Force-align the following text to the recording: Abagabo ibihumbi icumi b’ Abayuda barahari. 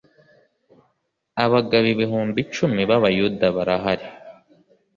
Abagabo 1.43 1.87
ibihumbi 1.93 2.37
icumi 2.45 2.81
b’ 2.89 2.91
Abayuda 2.97 3.45
barahari. 3.55 4.07